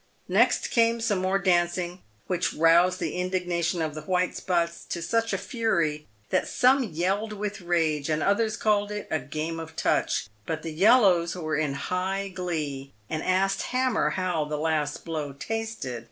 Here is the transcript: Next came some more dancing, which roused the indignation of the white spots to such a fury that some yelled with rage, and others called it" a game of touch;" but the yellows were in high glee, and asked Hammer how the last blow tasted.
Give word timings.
Next 0.27 0.71
came 0.71 0.99
some 0.99 1.19
more 1.19 1.37
dancing, 1.37 2.01
which 2.25 2.53
roused 2.53 2.99
the 2.99 3.13
indignation 3.19 3.83
of 3.83 3.93
the 3.93 4.01
white 4.01 4.35
spots 4.35 4.83
to 4.85 4.99
such 4.99 5.31
a 5.31 5.37
fury 5.37 6.07
that 6.31 6.47
some 6.47 6.81
yelled 6.83 7.33
with 7.33 7.61
rage, 7.61 8.09
and 8.09 8.23
others 8.23 8.57
called 8.57 8.89
it" 8.91 9.07
a 9.11 9.19
game 9.19 9.59
of 9.59 9.75
touch;" 9.75 10.27
but 10.47 10.63
the 10.63 10.71
yellows 10.73 11.35
were 11.35 11.55
in 11.55 11.73
high 11.75 12.29
glee, 12.29 12.93
and 13.11 13.21
asked 13.21 13.61
Hammer 13.77 14.09
how 14.17 14.43
the 14.43 14.57
last 14.57 15.05
blow 15.05 15.33
tasted. 15.33 15.99